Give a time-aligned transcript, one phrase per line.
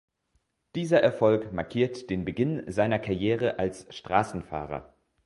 [0.73, 4.95] Dieser Erfolg markierte den Beginn seiner Karriere als Straßenfahrer.